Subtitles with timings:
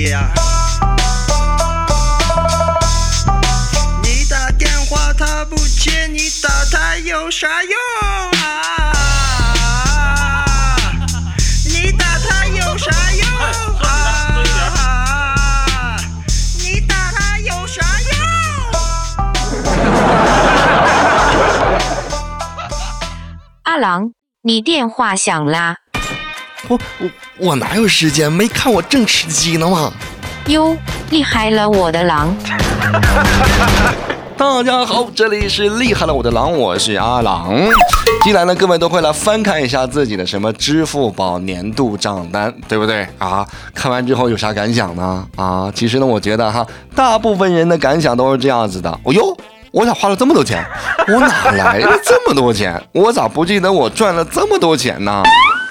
[0.00, 0.12] 你
[4.30, 7.76] 打电话他不接，你打他有啥用
[8.40, 8.92] 啊？
[11.64, 13.28] 你打他有啥用
[13.80, 15.96] 啊？
[16.60, 17.88] 你打他有啥用？
[23.64, 24.12] 阿郎，
[24.42, 25.78] 你电话响啦。
[26.66, 28.30] 我我我哪有时间？
[28.30, 29.92] 没看我正吃鸡呢吗？
[30.46, 30.76] 哟，
[31.10, 32.34] 厉害了我的狼！
[34.36, 37.54] 大家好，这里是厉害了我的狼，我是阿郎。
[38.24, 43.46] 既然呢，各位都会来翻看一下自己的什么支付宝年度账单，对不对啊？
[43.72, 45.24] 看完之后有啥感想呢？
[45.36, 48.90] 啊，其实呢，我觉得哈，大部分人的感想都是这样子的。
[49.04, 49.36] 哦哟，
[49.70, 50.64] 我咋花了这么多钱？
[51.06, 52.82] 我哪来的这么多钱？
[52.92, 55.22] 我咋不记得我赚了这么多钱呢？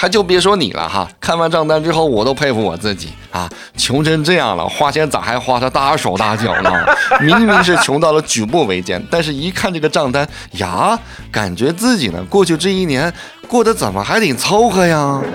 [0.00, 3.50] 还就别说你了哈，看完账单之后，我都佩服我自己啊！
[3.76, 6.70] 穷成这样了，花钱咋还花的大手大脚呢？
[7.20, 10.96] 明明是穷到了举步维艰，但是一看这个账单呀，
[11.32, 13.12] 感觉自己呢过去这一年
[13.48, 15.20] 过得怎么还挺凑合呀？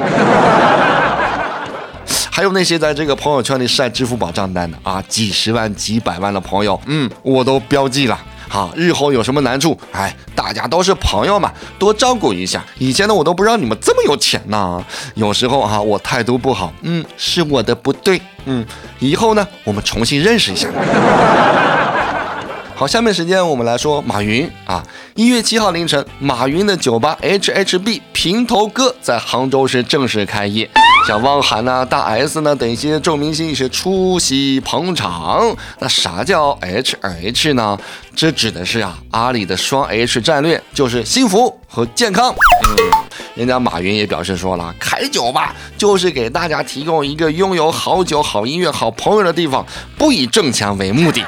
[2.32, 8.18] 还有那些在这个朋友圈里晒支付宝账单的啊，几十万、几百万的朋友，嗯，我都标记了。
[8.54, 12.64] 好，日后有什么难处，哎，大家都是朋友嘛，多照顾一下。
[12.78, 14.86] 以前呢，我都不知道你们这么有钱呢。
[15.16, 18.64] 有时候哈，我态度不好，嗯，是我的不对，嗯，
[19.00, 20.68] 以后呢，我们重新认识一下。
[22.78, 24.84] 好，下面时间我们来说马云啊。
[25.16, 30.70] 一月七号凌晨，马云的酒吧 HHB 平头哥在杭州市正式开业，
[31.06, 35.56] 像汪涵呐、大 S 呢等一些众明星是出席捧场。
[35.80, 37.78] 那啥叫 HH 呢？
[38.16, 42.32] 这指的是啊，阿里的双 H 战略，就是幸福和健康。
[42.32, 43.04] 嗯
[43.36, 49.66] 人家马云也表示说了，开酒吧就是给大家提供一个拥有好酒、好音乐、好朋友的地方，
[49.98, 51.26] 不以挣钱为目的。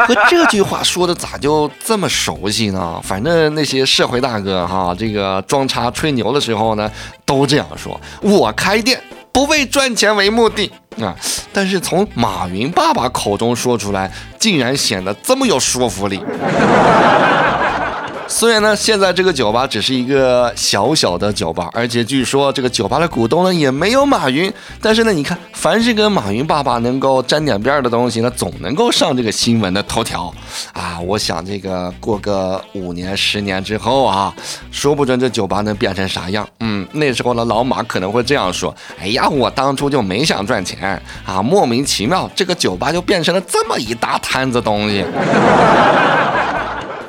[0.06, 3.00] 和这句话说的咋就这么熟悉呢？
[3.02, 6.90] 反正那些社会大哥哈，这个装叉吹牛的时候呢，
[7.24, 8.00] 都这样说。
[8.20, 9.00] 我开店
[9.32, 11.14] 不为赚钱为目的啊，
[11.52, 16.20] 但是从马云爸爸口中说出来，竟然显得这么有说服力。
[18.30, 30.32] 虽然呢，现在这个酒吧只是一个小小的酒吧，而且据说这个酒吧的股东呢也没有马云，但是呢，你看，凡是跟马云爸爸能够沾点边的东西呢，总能够上这个新闻的头条
[30.72, 30.98] 啊。
[31.00, 34.32] 我想这个过个五年、十年之后啊，
[34.70, 36.48] 说不准这酒吧能变成啥样。
[36.60, 45.04] 嗯，那时候呢，老马可能会这样说：“哎呀，我当初就没想赚钱啊，莫名其妙这个酒吧就变成了这么一大摊子东西。”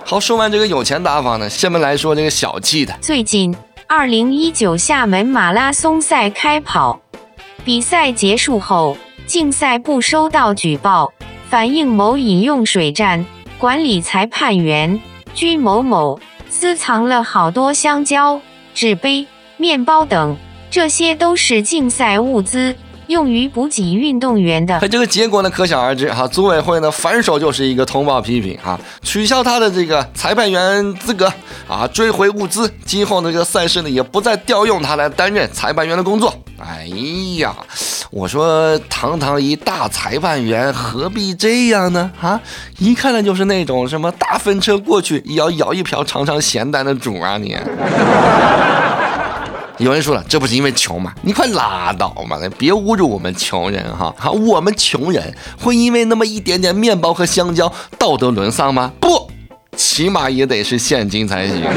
[0.06, 2.94] 好，说完这个有钱大方呢，下面来说这个小气的。
[3.00, 3.56] 最近，
[3.88, 7.00] 二零一九厦门马拉松赛开跑，
[7.64, 11.14] 比赛结束后，竞赛部收到举报，
[11.50, 13.26] 反映某饮用水站
[13.58, 15.00] 管理裁判员
[15.34, 16.20] 居某某
[16.50, 18.42] 私藏了好多香蕉、
[18.74, 19.26] 纸杯、
[19.56, 20.36] 面包等，
[20.70, 22.76] 这些都是竞赛物资。
[23.08, 26.28] 用于补给运动员的，这个结果呢，可想而知哈。
[26.28, 31.32] 组委会呢，反手就是一个通报批评哈，取消他的这个裁判员资格
[31.68, 36.34] 啊，追回物资，今后呢，这个赛事呢，也不再调用他来担任裁判员的工作。
[36.58, 36.86] 哎
[37.40, 37.56] 呀，
[38.12, 42.12] 我说堂堂一大裁判员，何必这样呢？
[42.22, 42.40] 啊，
[42.78, 47.58] 一看呢，就是那种什么大风车过去也要舀一瓢尝尝咸淡的主啊你。
[49.82, 51.12] 有人说了，这不是因为穷吗？
[51.24, 52.40] 你快拉倒吧！
[52.56, 54.14] 别侮辱我们穷人哈！
[54.16, 58.94] 好，我们穷人会因为那么一点点面包和香蕉道德沦丧吗？
[59.00, 59.28] 不，
[59.76, 61.64] 起码也得是现金才行。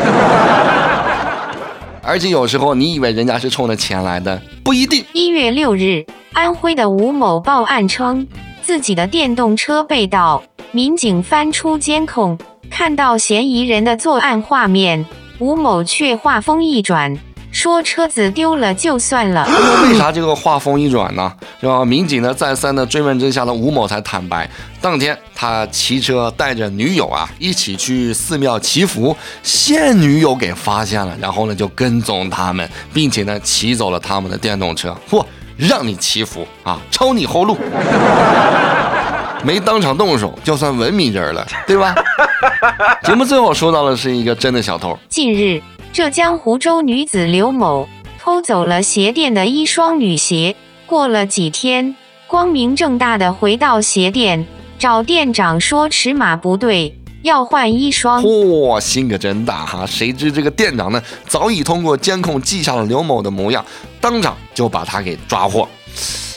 [2.02, 5.02] 而且有时候你以为人家是冲着钱来的，不一定。
[5.14, 6.04] 一月六日，
[6.34, 8.28] 安徽的吴某报案称，
[8.60, 10.42] 自己的电动车被盗，
[10.72, 12.36] 民警翻出监控，
[12.70, 15.06] 看到嫌疑人的作案画面，
[15.38, 17.18] 吴某却话锋一转。
[17.64, 19.48] 说车子丢了就算了，
[19.84, 21.32] 为啥这个话锋一转呢？
[21.58, 21.82] 是吧？
[21.82, 24.46] 民警呢再三的追问之下呢，吴某才坦白，
[24.82, 34.94] 当天他骑车带着女友啊一起去寺庙祈福，现女友给发现了，然后呢就跟踪他们，并且呢骑走了他们的电动车。
[35.08, 35.24] 嚯，
[35.56, 37.56] 让你祈福啊，抄你后路，
[39.42, 41.94] 没当场动手就算文明人了，对吧？
[43.04, 44.98] 节目最后说到的是一个真的小偷。
[45.08, 45.62] 近日。
[45.94, 47.88] 浙江湖州女子刘某
[48.18, 50.56] 偷走了鞋店的一双女鞋，
[50.86, 51.94] 过了几天，
[52.26, 54.44] 光明正大的回到鞋店
[54.76, 58.20] 找店长说尺码不对，要换一双。
[58.24, 59.86] 嚯，心可真大哈！
[59.86, 63.64] 谁知这个店长呢，早已通过监控记下了刘某的模样，
[64.00, 65.68] 当场就把他给抓获。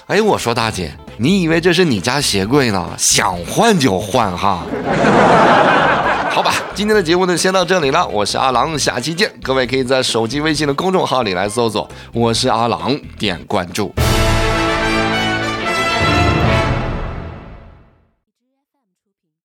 [0.05, 2.87] 哎，我说大姐，你以为这是你家鞋柜呢？
[2.95, 4.63] 想换就换哈。
[6.37, 9.27] 好吧，今天的节目呢先到这里了，我是阿郎，下期见。
[9.41, 13.91] 各位可以在手机微信的公众号里来搜索“我是阿郎”，点关注。